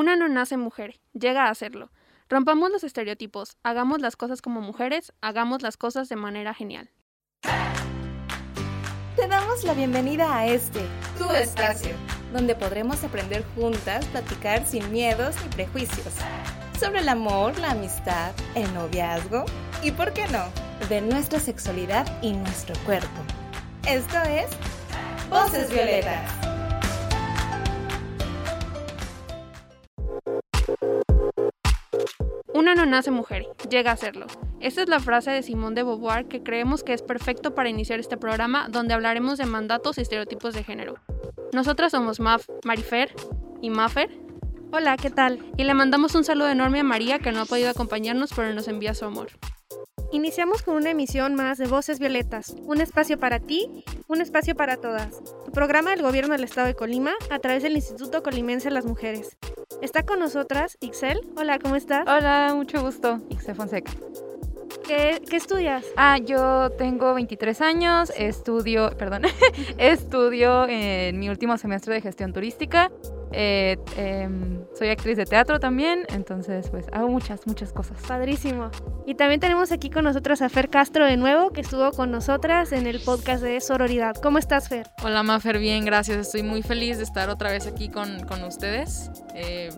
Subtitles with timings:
[0.00, 1.90] Una no nace mujer, llega a serlo.
[2.30, 6.88] Rompamos los estereotipos, hagamos las cosas como mujeres, hagamos las cosas de manera genial.
[9.14, 10.80] Te damos la bienvenida a este,
[11.18, 11.90] tu espacio,
[12.32, 16.14] donde podremos aprender juntas, platicar sin miedos ni prejuicios,
[16.78, 19.44] sobre el amor, la amistad, el noviazgo
[19.82, 20.44] y, ¿por qué no?,
[20.88, 23.20] de nuestra sexualidad y nuestro cuerpo.
[23.86, 24.48] Esto es
[25.28, 26.49] Voces Violetas.
[32.60, 34.26] Una no nace mujer, llega a serlo.
[34.60, 38.00] Esta es la frase de Simone de Beauvoir que creemos que es perfecto para iniciar
[38.00, 40.96] este programa donde hablaremos de mandatos y estereotipos de género.
[41.54, 43.14] Nosotras somos Maf, Marifer
[43.62, 44.10] y Mafer.
[44.72, 45.38] Hola, ¿qué tal?
[45.56, 48.68] Y le mandamos un saludo enorme a María que no ha podido acompañarnos pero nos
[48.68, 49.28] envía su amor.
[50.12, 54.76] Iniciamos con una emisión más de Voces Violetas, un espacio para ti, un espacio para
[54.76, 55.22] todas.
[55.46, 58.84] Tu programa del Gobierno del Estado de Colima a través del Instituto Colimense de las
[58.84, 59.38] Mujeres.
[59.82, 61.20] Está con nosotras Ixel.
[61.36, 62.06] Hola, ¿cómo estás?
[62.06, 63.20] Hola, mucho gusto.
[63.30, 63.92] Ixel Fonseca.
[64.86, 65.86] ¿Qué, ¿Qué, estudias?
[65.96, 69.22] Ah, yo tengo 23 años, estudio, perdón,
[69.78, 72.90] estudio en mi último semestre de gestión turística
[73.32, 77.98] eh, em, soy actriz de teatro también, entonces pues hago muchas, muchas cosas.
[78.06, 78.70] Padrísimo.
[79.06, 82.72] Y también tenemos aquí con nosotros a Fer Castro de nuevo, que estuvo con nosotras
[82.72, 84.16] en el podcast de Sororidad.
[84.16, 84.88] ¿Cómo estás, Fer?
[85.02, 86.18] Hola, Mafer, bien, gracias.
[86.18, 89.10] Estoy muy feliz de estar otra vez aquí con, con ustedes.
[89.34, 89.70] Eh,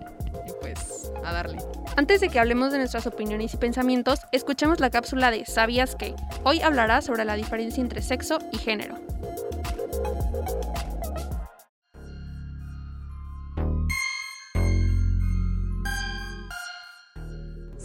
[0.47, 1.59] y pues, a darle.
[1.97, 6.15] Antes de que hablemos de nuestras opiniones y pensamientos, escuchemos la cápsula de ¿Sabías que?
[6.45, 8.97] Hoy hablará sobre la diferencia entre sexo y género.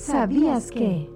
[0.08, 1.10] ¿Sabías que?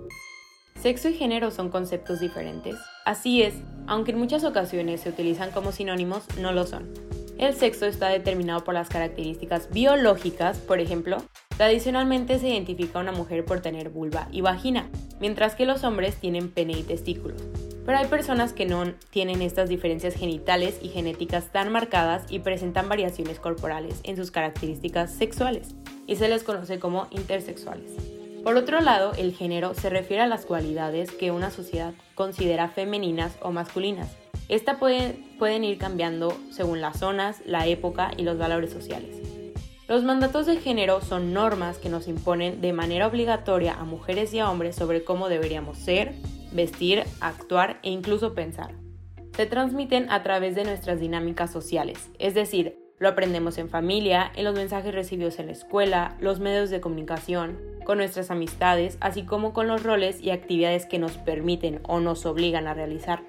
[0.81, 2.75] Sexo y género son conceptos diferentes.
[3.05, 3.53] Así es,
[3.87, 6.89] aunque en muchas ocasiones se utilizan como sinónimos, no lo son.
[7.37, 11.23] El sexo está determinado por las características biológicas, por ejemplo,
[11.55, 14.89] tradicionalmente se identifica a una mujer por tener vulva y vagina,
[15.21, 17.41] mientras que los hombres tienen pene y testículos.
[17.85, 22.89] Pero hay personas que no tienen estas diferencias genitales y genéticas tan marcadas y presentan
[22.89, 25.75] variaciones corporales en sus características sexuales,
[26.07, 28.20] y se les conoce como intersexuales.
[28.43, 33.37] Por otro lado, el género se refiere a las cualidades que una sociedad considera femeninas
[33.43, 34.17] o masculinas.
[34.49, 39.15] Estas pueden, ir cambiando según las zonas, la época y los valores sociales.
[39.87, 44.39] Los mandatos de género son normas que nos imponen de manera obligatoria a mujeres y
[44.39, 46.15] a hombres sobre cómo deberíamos ser,
[46.51, 48.73] vestir, actuar e incluso pensar.
[49.35, 54.43] Se transmiten a través de nuestras dinámicas sociales, es decir, lo aprendemos en familia, en
[54.45, 59.53] los mensajes recibidos en la escuela, los medios de comunicación, con nuestras amistades, así como
[59.53, 63.21] con los roles y actividades que nos permiten o nos obligan a realizar.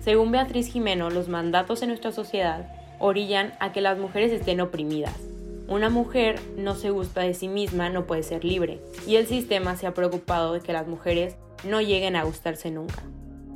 [0.00, 5.16] Según Beatriz Jimeno, los mandatos en nuestra sociedad orillan a que las mujeres estén oprimidas.
[5.68, 9.76] Una mujer no se gusta de sí misma, no puede ser libre, y el sistema
[9.76, 13.02] se ha preocupado de que las mujeres no lleguen a gustarse nunca.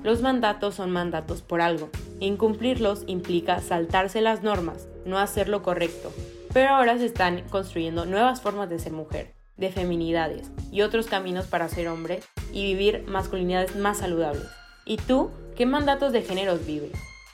[0.02, 1.90] Los mandatos son mandatos por algo.
[2.20, 6.12] Incumplirlos implica saltarse las normas, no hacer lo correcto.
[6.52, 11.46] Pero ahora se están construyendo nuevas formas de ser mujer, de feminidades y otros caminos
[11.46, 12.20] para ser hombre
[12.52, 14.46] y vivir masculinidades más saludables.
[14.84, 16.92] ¿Y tú qué mandatos de géneros vives?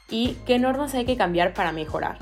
[0.08, 2.18] ¿Y qué normas hay que cambiar para mejorar?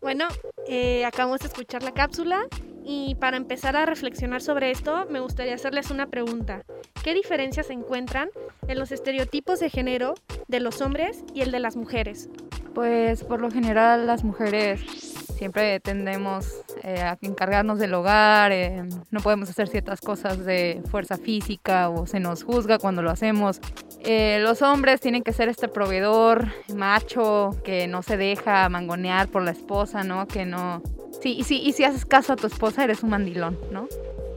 [0.00, 0.28] Bueno,
[0.68, 2.46] eh, acabamos de escuchar la cápsula
[2.84, 6.62] y para empezar a reflexionar sobre esto me gustaría hacerles una pregunta.
[7.02, 8.28] ¿Qué diferencias se encuentran
[8.68, 10.14] en los estereotipos de género
[10.48, 12.28] de los hombres y el de las mujeres?
[12.74, 15.13] Pues por lo general las mujeres
[15.44, 16.46] siempre tendemos
[16.82, 22.06] eh, a encargarnos del hogar, eh, no podemos hacer ciertas cosas de fuerza física o
[22.06, 23.60] se nos juzga cuando lo hacemos.
[24.00, 29.42] Eh, los hombres tienen que ser este proveedor macho que no se deja mangonear por
[29.42, 30.26] la esposa, ¿no?
[30.26, 30.80] Que no...
[31.20, 33.86] Sí, y, sí, y si haces caso a tu esposa eres un mandilón, ¿no?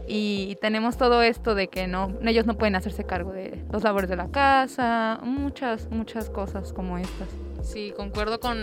[0.09, 4.09] Y tenemos todo esto de que no, ellos no pueden hacerse cargo de los labores
[4.09, 7.29] de la casa, muchas, muchas cosas como estas.
[7.61, 8.57] Sí, concuerdo con,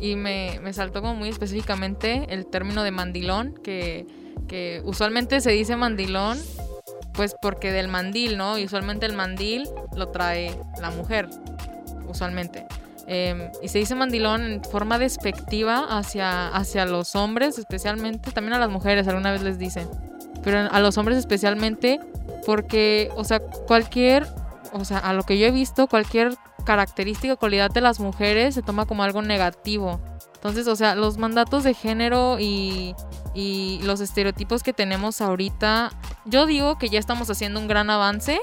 [0.00, 4.06] y me, me saltó como muy específicamente el término de mandilón, que,
[4.46, 6.38] que usualmente se dice mandilón
[7.18, 8.58] pues porque del mandil, ¿no?
[8.58, 11.28] Y usualmente el mandil lo trae la mujer,
[12.06, 12.64] usualmente.
[13.08, 18.60] Em, y se dice mandilón en forma despectiva hacia, hacia los hombres, especialmente, también a
[18.60, 19.88] las mujeres, alguna vez les dicen,
[20.44, 21.98] pero a los hombres especialmente,
[22.46, 24.24] porque, o sea, cualquier,
[24.72, 26.36] o sea, a lo que yo he visto, cualquier
[26.68, 29.98] característica o cualidad de las mujeres se toma como algo negativo.
[30.34, 32.94] Entonces, o sea, los mandatos de género y,
[33.32, 35.90] y los estereotipos que tenemos ahorita,
[36.26, 38.38] yo digo que ya estamos haciendo un gran avance,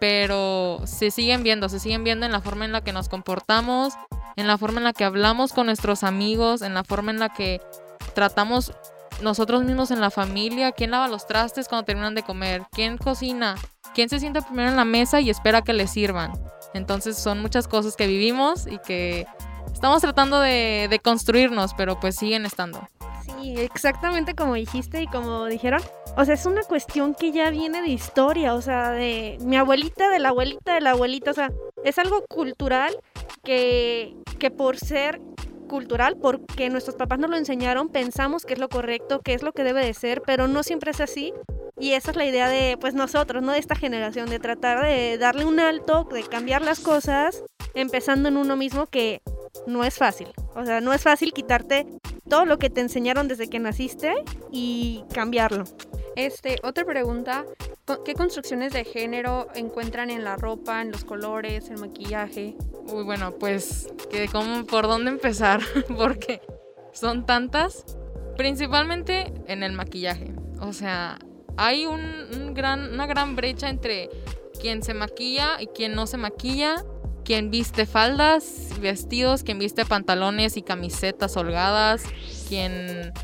[0.00, 3.94] pero se siguen viendo, se siguen viendo en la forma en la que nos comportamos,
[4.34, 7.28] en la forma en la que hablamos con nuestros amigos, en la forma en la
[7.28, 7.60] que
[8.16, 8.72] tratamos
[9.22, 13.54] nosotros mismos en la familia, quién lava los trastes cuando terminan de comer, quién cocina,
[13.94, 16.32] quién se sienta primero en la mesa y espera que le sirvan.
[16.74, 19.26] Entonces son muchas cosas que vivimos y que
[19.72, 22.86] estamos tratando de, construirnos, pero pues siguen estando.
[23.24, 25.80] Sí, exactamente como dijiste y como dijeron.
[26.16, 30.08] O sea, es una cuestión que ya viene de historia, o sea, de mi abuelita,
[30.10, 31.50] de la abuelita, de la abuelita, o sea,
[31.84, 32.96] es algo cultural
[33.42, 35.20] que, que por ser
[35.68, 39.52] cultural, porque nuestros papás nos lo enseñaron, pensamos que es lo correcto, que es lo
[39.52, 41.32] que debe de ser, pero no siempre es así.
[41.78, 43.52] Y esa es la idea de, pues nosotros, ¿no?
[43.52, 47.42] De esta generación, de tratar de darle un alto, de cambiar las cosas,
[47.74, 49.22] empezando en uno mismo, que
[49.66, 50.28] no es fácil.
[50.54, 51.86] O sea, no es fácil quitarte
[52.28, 54.12] todo lo que te enseñaron desde que naciste
[54.52, 55.64] y cambiarlo.
[56.16, 57.44] Este, otra pregunta,
[57.84, 62.54] ¿co- ¿qué construcciones de género encuentran en la ropa, en los colores, el maquillaje?
[62.86, 65.60] Uy, bueno, pues, que cómo, ¿por dónde empezar?
[65.98, 66.40] Porque
[66.92, 67.84] son tantas.
[68.36, 70.32] Principalmente en el maquillaje.
[70.60, 71.18] O sea,
[71.56, 74.10] hay un, gran, una gran brecha entre
[74.60, 76.76] quien se maquilla y quien no se maquilla.
[77.24, 82.02] Quien viste faldas, vestidos, quien viste pantalones y camisetas holgadas,
[82.50, 83.14] quien,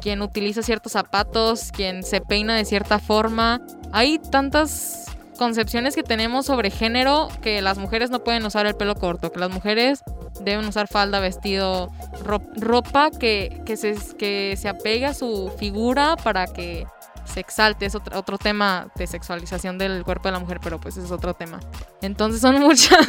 [0.00, 3.60] quien utiliza ciertos zapatos, quien se peina de cierta forma.
[3.92, 5.04] Hay tantas
[5.36, 9.40] concepciones que tenemos sobre género que las mujeres no pueden usar el pelo corto, que
[9.40, 10.02] las mujeres
[10.40, 11.90] deben usar falda, vestido,
[12.24, 16.86] ro- ropa que, que, se, que se apegue a su figura para que
[17.30, 17.86] se exalte.
[17.86, 21.34] Es otro, otro tema de sexualización del cuerpo de la mujer, pero pues es otro
[21.34, 21.60] tema.
[22.02, 23.06] Entonces son muchas,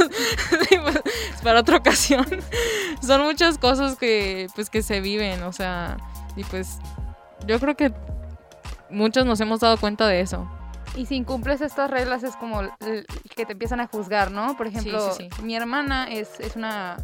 [0.50, 1.01] pues,
[1.35, 2.25] es para otra ocasión,
[3.01, 5.97] son muchas cosas que pues que se viven, o sea,
[6.35, 6.79] y pues
[7.47, 7.91] yo creo que
[8.89, 10.50] muchos nos hemos dado cuenta de eso.
[10.95, 14.57] Y si incumples estas reglas es como que te empiezan a juzgar, ¿no?
[14.57, 16.97] Por ejemplo, sí, mi hermana es, es una,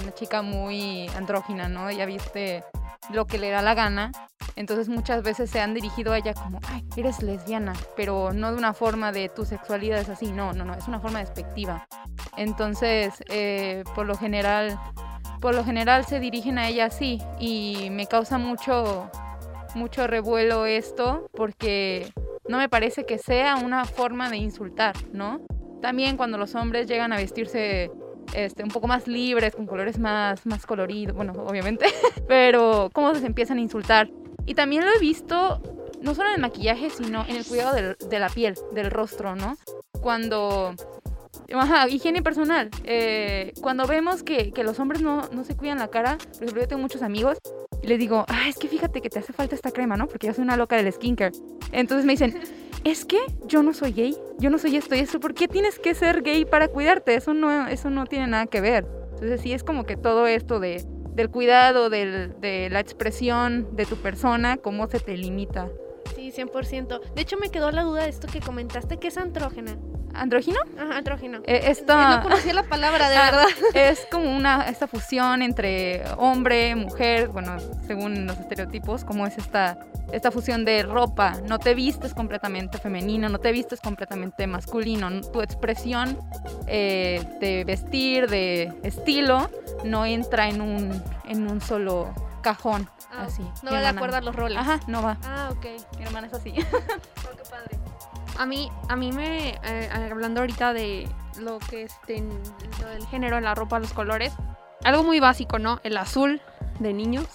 [0.00, 1.88] una chica muy andrógina, ¿no?
[1.88, 2.62] Ella viste
[3.10, 4.12] lo que le da la gana.
[4.56, 8.58] Entonces muchas veces se han dirigido a ella como, ay, eres lesbiana, pero no de
[8.58, 11.86] una forma de tu sexualidad es así, no, no, no, es una forma despectiva.
[12.36, 14.78] Entonces, eh, por lo general,
[15.40, 19.10] por lo general se dirigen a ella así y me causa mucho,
[19.74, 22.12] mucho revuelo esto porque
[22.48, 25.40] no me parece que sea una forma de insultar, ¿no?
[25.80, 27.90] También cuando los hombres llegan a vestirse
[28.34, 31.86] este, un poco más libres, con colores más, más coloridos, bueno, obviamente,
[32.28, 34.08] pero cómo se empiezan a insultar.
[34.46, 35.60] Y también lo he visto,
[36.02, 39.34] no solo en el maquillaje, sino en el cuidado del- de la piel, del rostro,
[39.36, 39.56] ¿no?
[40.00, 40.74] Cuando...
[41.52, 42.70] Ajá, higiene personal.
[42.84, 46.62] Eh, cuando vemos que, que los hombres no, no se cuidan la cara, por ejemplo,
[46.62, 47.38] yo tengo muchos amigos
[47.82, 50.06] y les digo, ah, es que fíjate que te hace falta esta crema, ¿no?
[50.08, 51.32] Porque yo soy una loca del skincare.
[51.70, 52.40] Entonces me dicen,
[52.84, 55.78] es que yo no soy gay, yo no soy esto y eso, ¿por qué tienes
[55.78, 57.14] que ser gay para cuidarte?
[57.14, 58.86] Eso no, eso no tiene nada que ver.
[59.14, 60.84] Entonces sí es como que todo esto de,
[61.14, 65.70] del cuidado, del, de la expresión de tu persona, cómo se te limita.
[66.34, 67.00] Sí, 100%.
[67.14, 69.76] De hecho, me quedó la duda de esto que comentaste, que es andrógena.
[70.16, 70.60] ¿Andrógino?
[70.78, 71.38] Ajá, andrógeno.
[71.44, 73.46] Eh, esta- No conocía la palabra, de Ah, verdad.
[73.74, 79.76] Es como una esta fusión entre hombre, mujer, bueno, según los estereotipos, como es esta,
[80.12, 81.32] esta fusión de ropa.
[81.48, 85.20] No te vistes completamente femenino, no te vistes completamente masculino.
[85.32, 86.16] Tu expresión
[86.68, 89.50] eh, de vestir, de estilo,
[89.82, 92.14] no entra en un, en un solo
[92.44, 92.88] cajón.
[93.10, 93.42] Ah, así.
[93.62, 94.58] No va de acuerdo a los roles.
[94.58, 95.16] Ajá, no va.
[95.24, 95.66] Ah, ok.
[95.98, 96.54] Mi hermana es así.
[97.26, 97.78] Oh, qué padre.
[98.38, 101.08] A mí, a mí me, eh, hablando ahorita de
[101.38, 102.22] lo que es de-
[102.82, 104.32] lo del género en la ropa, los colores,
[104.84, 105.80] algo muy básico, ¿no?
[105.84, 106.40] El azul
[106.80, 107.26] de niños,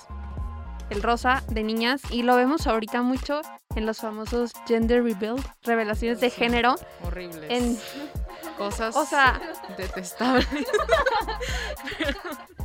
[0.89, 3.41] el rosa de niñas, y lo vemos ahorita mucho
[3.75, 6.35] en los famosos gender reveal, revelaciones de Sí.
[6.37, 6.75] género.
[7.05, 7.45] Horribles.
[7.49, 7.79] En,
[8.57, 9.39] cosas o sea,
[9.77, 10.47] detestables.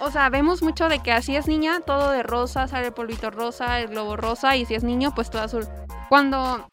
[0.00, 3.30] o sea, vemos mucho de que así es niña, todo de rosa, sale el polvito
[3.30, 5.66] rosa, el globo rosa, y si es niño, pues todo azul.
[6.08, 6.68] Cuando,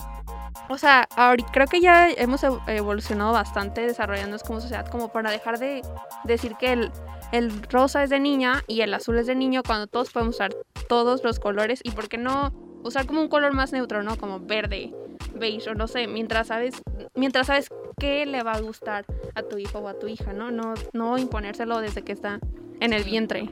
[0.70, 5.32] o sea, ahorita creo que ya hemos ev- evolucionado bastante desarrollándonos como sociedad, como para
[5.32, 5.82] dejar de
[6.24, 6.92] decir que el,
[7.32, 10.56] el rosa es de niña y el azul es de niño, cuando todos podemos usar
[10.88, 12.52] todos los colores, y por qué no
[12.84, 14.18] usar como un color más neutro, ¿no?
[14.18, 14.94] Como verde,
[15.36, 16.82] beige, o no sé, mientras sabes,
[17.14, 17.68] mientras sabes
[18.00, 20.50] qué le va a gustar a tu hijo o a tu hija, ¿no?
[20.50, 22.40] No, no imponérselo desde que está
[22.80, 23.50] en el vientre.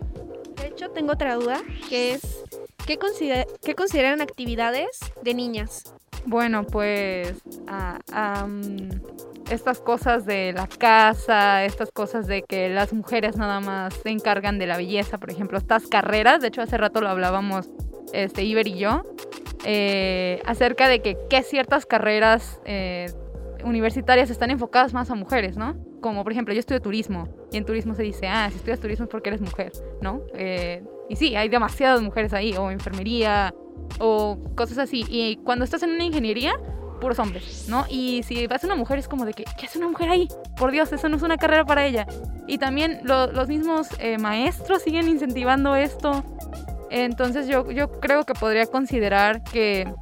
[0.56, 2.44] De hecho, tengo otra duda, que es,
[2.86, 5.84] ¿qué, consider- qué consideran actividades de niñas?
[6.26, 7.34] Bueno, pues
[7.68, 8.90] ah, am,
[9.50, 14.60] estas cosas de la casa, estas cosas de que las mujeres nada más se encargan
[14.60, 17.70] de la belleza, por ejemplo, estas carreras, de hecho hace rato lo hablábamos
[18.12, 19.04] este, Iber y yo,
[19.64, 23.06] eh, acerca de que qué ciertas carreras eh,
[23.64, 25.76] universitarias están enfocadas más a mujeres, ¿no?
[26.02, 29.06] Como por ejemplo, yo estudio turismo y en turismo se dice, ah, si estudias turismo
[29.06, 30.22] es porque eres mujer, ¿no?
[30.34, 33.54] Eh, y sí, hay demasiadas mujeres ahí, o enfermería,
[34.00, 35.06] o cosas así.
[35.10, 36.54] Y cuando estás en una ingeniería,
[37.00, 37.86] puros hombres, ¿no?
[37.90, 40.28] Y si vas a una mujer es como de que, ¿qué hace una mujer ahí?
[40.58, 42.06] Por Dios, eso no es una carrera para ella.
[42.48, 46.24] Y también los mismos eh, maestros siguen incentivando esto.
[46.90, 49.94] Entonces yo, yo creo que podría considerar que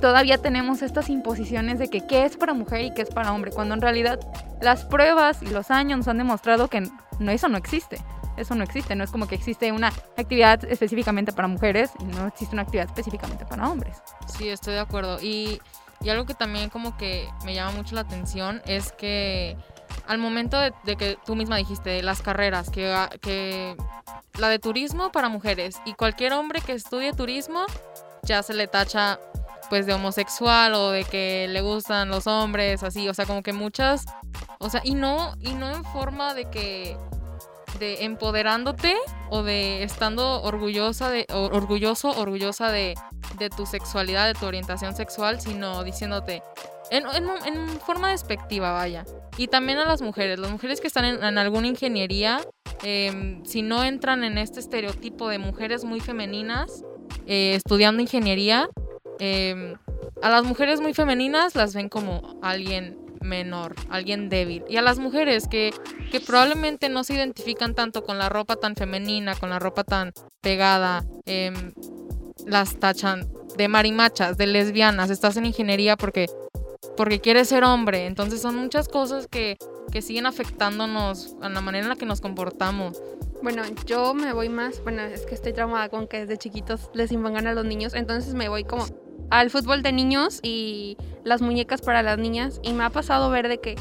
[0.00, 3.50] todavía tenemos estas imposiciones de que qué es para mujer y qué es para hombre,
[3.50, 4.20] cuando en realidad
[4.60, 7.98] las pruebas y los años nos han demostrado que no, eso no existe.
[8.36, 12.26] Eso no existe, no es como que existe una actividad específicamente para mujeres y no
[12.26, 13.98] existe una actividad específicamente para hombres.
[14.28, 15.18] Sí, estoy de acuerdo.
[15.20, 15.60] Y,
[16.02, 19.58] y algo que también como que me llama mucho la atención es que
[20.06, 23.76] al momento de, que tú misma dijiste las carreras, que, que
[24.38, 27.64] la de turismo para mujeres y cualquier hombre que estudie turismo
[28.22, 29.18] ya se le tacha
[29.70, 33.52] pues de homosexual o de que le gustan los hombres, así, o sea, como que
[33.52, 34.04] muchas,
[34.58, 36.96] o sea, y no, y no en forma de que,
[37.78, 38.96] de empoderándote
[39.30, 42.94] o de estando orgullosa de, orgulloso, orgullosa de,
[43.38, 46.42] de tu sexualidad, de tu orientación sexual, sino diciéndote,
[46.90, 47.04] en,
[47.46, 49.04] en, forma despectiva, vaya.
[49.36, 52.40] Y también a las mujeres, las mujeres que están en, alguna ingeniería,
[52.82, 56.84] em, si no entran en este estereotipo de mujeres muy femeninas,
[57.26, 58.68] eh, estudiando ingeniería,
[59.20, 59.74] Em,
[60.22, 64.64] a las mujeres muy femeninas las ven como alguien menor, alguien débil.
[64.66, 65.74] Y a las mujeres que,
[66.10, 70.12] que probablemente no se identifican tanto con la ropa tan femenina, con la ropa tan
[70.40, 71.72] pegada, em,
[72.46, 76.26] las tachan de marimachas, de lesbianas, estás en ingeniería porque,
[76.96, 78.06] porque quieres ser hombre.
[78.06, 79.58] Entonces son muchas cosas que,
[79.92, 83.02] que siguen afectándonos a la manera en la que nos comportamos.
[83.42, 87.12] Bueno, yo me voy más, bueno, es que estoy traumada con que desde chiquitos les
[87.12, 88.86] impongan a los niños, entonces me voy como
[89.30, 92.60] al fútbol de niños y las muñecas para las niñas.
[92.62, 93.76] Y me ha pasado ver de que,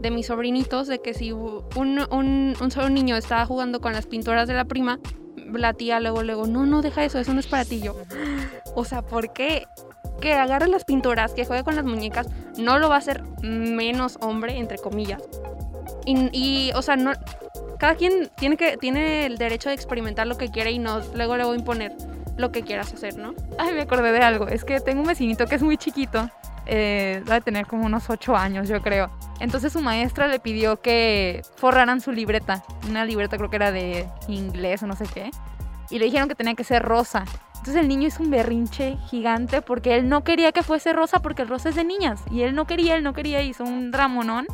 [0.00, 4.48] de mis sobrinitos, de que si un, un, solo niño estaba jugando con las pinturas
[4.48, 4.98] de la prima,
[5.52, 7.80] la tía luego, luego, no, no, deja eso, eso no es para ti.
[7.80, 7.96] Yo,
[8.74, 9.66] o sea, ¿por qué?
[10.20, 14.18] Que agarre las pinturas, que juegue con las muñecas, no lo va a hacer menos
[14.20, 15.22] hombre, entre comillas.
[16.06, 17.12] Y, y, o sea, no,
[17.78, 21.36] cada quien tiene, que, tiene el derecho de experimentar lo que quiere y no luego
[21.36, 21.96] le voy a imponer
[22.36, 23.34] lo que quieras hacer, ¿no?
[23.58, 24.48] Ay, me acordé de algo.
[24.48, 26.28] Es que tengo un vecinito que es muy chiquito.
[26.64, 29.10] Eh, a tener como unos 8 años, yo creo.
[29.40, 32.62] Entonces su maestra le pidió que forraran su libreta.
[32.88, 35.30] Una libreta creo que era de inglés o no sé qué.
[35.90, 37.24] Y le dijeron que tenía que ser rosa.
[37.62, 41.42] Entonces el niño hizo un berrinche gigante porque él no quería que fuese rosa porque
[41.42, 42.20] el rosa es de niñas.
[42.30, 44.46] Y él no quería, él no quería, hizo un dramonón.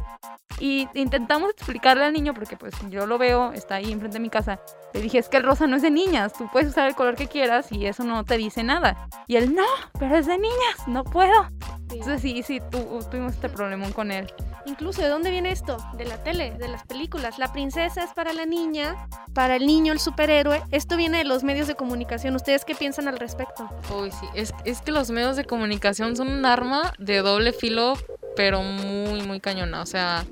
[0.60, 4.28] Y intentamos explicarle al niño porque pues yo lo veo, está ahí enfrente de mi
[4.28, 4.60] casa.
[4.92, 7.14] Le dije, es que el rosa no es de niñas, tú puedes usar el color
[7.14, 9.08] que quieras y eso no te dice nada.
[9.26, 9.64] Y él, no,
[9.98, 11.48] pero es de niñas, no puedo.
[11.90, 14.30] Entonces sí, sí, tuvimos este problemón con él.
[14.66, 15.78] Incluso, ¿de dónde viene esto?
[15.96, 17.38] De la tele, de las películas.
[17.38, 20.62] La princesa es para la niña, para el niño el superhéroe.
[20.70, 22.34] Esto viene de los medios de comunicación.
[22.34, 23.68] ¿Ustedes qué piensan al respecto?
[23.98, 27.94] Uy, sí, es, es que los medios de comunicación son un arma de doble filo,
[28.36, 29.82] pero muy, muy cañona.
[29.82, 30.26] O sea,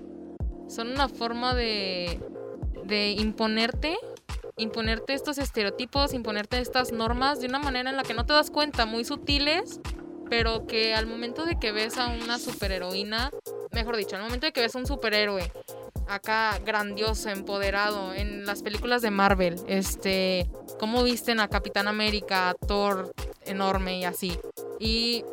[0.68, 2.20] son una forma de,
[2.84, 3.96] de imponerte
[4.56, 8.50] imponerte estos estereotipos, imponerte estas normas de una manera en la que no te das
[8.50, 9.80] cuenta, muy sutiles,
[10.30, 13.30] pero que al momento de que ves a una superheroína,
[13.72, 15.52] mejor dicho, al momento de que ves a un superhéroe
[16.08, 20.48] acá grandioso, empoderado en las películas de Marvel, este,
[20.78, 23.12] cómo visten a Capitán América, a Thor
[23.44, 24.38] enorme y así.
[24.78, 25.24] Y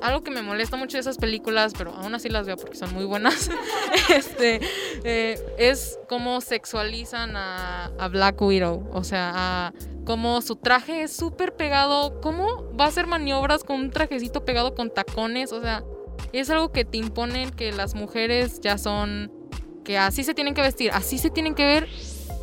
[0.00, 2.94] algo que me molesta mucho de esas películas, pero aún así las veo porque son
[2.94, 3.50] muy buenas,
[4.08, 4.60] este,
[5.04, 8.88] eh, es cómo sexualizan a, Black Widow.
[8.92, 9.72] O sea,
[10.04, 14.74] cómo su traje es súper pegado, cómo va a hacer maniobras con un trajecito pegado
[14.74, 15.52] con tacones.
[15.52, 15.84] O sea,
[16.32, 19.30] es algo que te imponen que las mujeres ya son,
[19.88, 21.88] que así se tienen que vestir, así se tienen que ver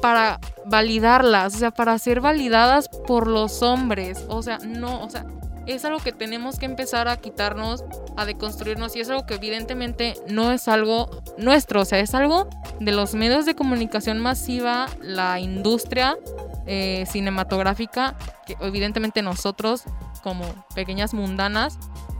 [0.02, 4.26] para validarlas, o sea, para ser validadas por los hombres.
[4.30, 5.28] O sea, no, o sea,
[5.68, 7.84] es algo que tenemos que empezar a quitarnos,
[8.18, 12.50] a deconstruirnos y es algo que evidentemente no es algo nuestro, o sea, es algo
[12.80, 16.18] de los medios de comunicación masiva, la industria
[16.66, 19.84] eh, cinematográfica, que evidentemente nosotros
[20.24, 21.78] como pequeñas mundanas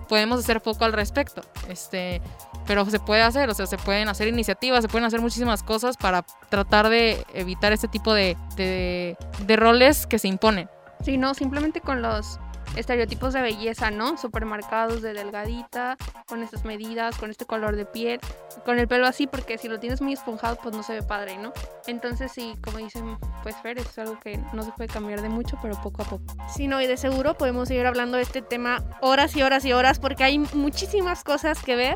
[0.08, 1.42] podemos hacer poco al respecto.
[1.68, 2.22] Este,
[2.66, 5.98] pero se puede hacer, o sea, se pueden hacer iniciativas, se pueden hacer muchísimas cosas
[5.98, 10.70] para tratar de evitar este tipo de, de, de roles que se imponen.
[11.04, 12.40] Sí, no, simplemente con los
[12.76, 14.18] estereotipos de belleza, ¿no?
[14.18, 18.20] Supermercados de delgadita, con estas medidas, con este color de piel,
[18.66, 21.38] con el pelo así, porque si lo tienes muy esponjado, pues no se ve padre,
[21.38, 21.54] ¿no?
[21.88, 25.58] Entonces sí, como dicen, pues Fer, es algo que no se puede cambiar de mucho,
[25.62, 26.24] pero poco a poco.
[26.54, 29.74] Sí, no, y de seguro podemos seguir hablando de este tema horas y horas y
[29.74, 31.96] horas, porque hay muchísimas cosas que ver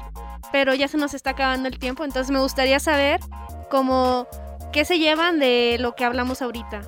[0.52, 3.20] pero ya se nos está acabando el tiempo, entonces me gustaría saber
[3.70, 4.28] cómo
[4.72, 6.82] qué se llevan de lo que hablamos ahorita.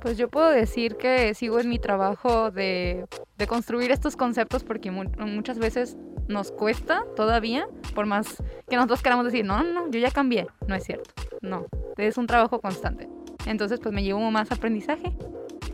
[0.00, 3.06] Pues yo puedo decir que sigo en mi trabajo de,
[3.38, 5.96] de construir estos conceptos porque mu- muchas veces
[6.28, 10.46] nos cuesta todavía, por más que nosotros queramos decir, no, no, yo ya cambié.
[10.66, 13.08] No es cierto, no, es un trabajo constante.
[13.46, 15.12] Entonces pues me llevo más aprendizaje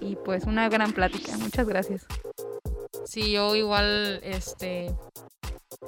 [0.00, 1.37] y pues una gran plática.
[1.38, 2.06] Muchas gracias.
[3.04, 4.94] Sí, yo igual, este,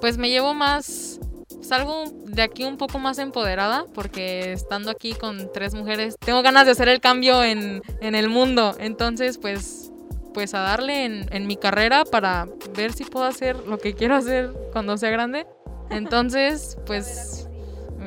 [0.00, 1.20] pues me llevo más,
[1.60, 6.66] salgo de aquí un poco más empoderada porque estando aquí con tres mujeres, tengo ganas
[6.66, 8.74] de hacer el cambio en, en el mundo.
[8.78, 9.92] Entonces, pues,
[10.34, 14.14] pues a darle en, en mi carrera para ver si puedo hacer lo que quiero
[14.14, 15.46] hacer cuando sea grande.
[15.90, 17.48] Entonces, pues,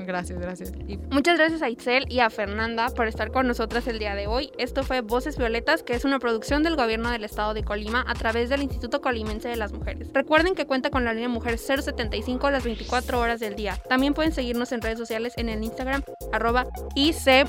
[0.06, 0.72] gracias, gracias.
[1.12, 4.52] Muchas gracias a Itzel y a Fernanda por estar con nosotras el día de hoy.
[4.58, 8.14] Esto fue Voces Violetas, que es una producción del gobierno del estado de Colima a
[8.14, 10.10] través del Instituto Colimense de las Mujeres.
[10.14, 13.78] Recuerden que cuenta con la línea Mujer 075 a las 24 horas del día.
[13.90, 17.48] También pueden seguirnos en redes sociales en el Instagram arroba IC.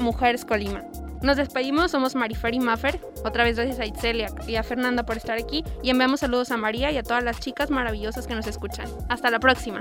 [1.23, 3.01] Nos despedimos, somos Marifer y Maffer.
[3.25, 5.65] Otra vez gracias a Itzel y a Fernanda por estar aquí.
[5.83, 8.87] Y enviamos saludos a María y a todas las chicas maravillosas que nos escuchan.
[9.09, 9.81] Hasta la próxima.